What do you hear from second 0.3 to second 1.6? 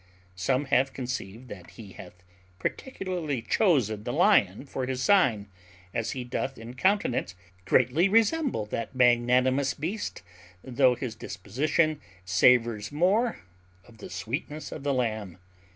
Some have conceived